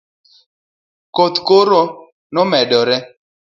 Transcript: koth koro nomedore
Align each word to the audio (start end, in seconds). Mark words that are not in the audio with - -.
koth 1.15 1.37
koro 1.47 1.81
nomedore 2.33 2.95